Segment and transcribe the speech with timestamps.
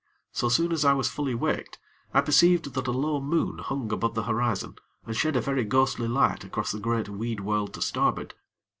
[0.31, 1.77] So soon as I was fully waked,
[2.11, 6.07] I perceived that a low moon hung above the horizon, and shed a very ghostly
[6.07, 8.33] light across the great weed world to starboard.